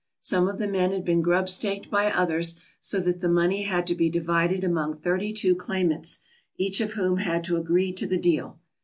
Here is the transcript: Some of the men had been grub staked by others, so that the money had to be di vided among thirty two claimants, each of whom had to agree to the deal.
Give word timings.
Some 0.21 0.47
of 0.47 0.57
the 0.57 0.67
men 0.67 0.91
had 0.93 1.05
been 1.05 1.21
grub 1.21 1.47
staked 1.47 1.91
by 1.91 2.11
others, 2.11 2.59
so 2.79 2.99
that 3.01 3.19
the 3.19 3.29
money 3.29 3.61
had 3.65 3.85
to 3.85 3.93
be 3.93 4.09
di 4.09 4.19
vided 4.21 4.63
among 4.63 4.97
thirty 4.97 5.31
two 5.31 5.53
claimants, 5.55 6.21
each 6.57 6.81
of 6.81 6.93
whom 6.93 7.17
had 7.17 7.43
to 7.43 7.57
agree 7.57 7.93
to 7.93 8.07
the 8.07 8.17
deal. 8.17 8.57